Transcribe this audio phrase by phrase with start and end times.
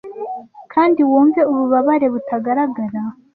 [0.73, 2.99] Kandi wumve ububabare butagaragara.